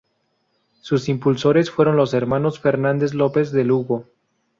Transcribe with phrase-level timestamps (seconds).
[0.81, 4.07] Sus impulsores fueron los hermanos Fernández López, de Lugo.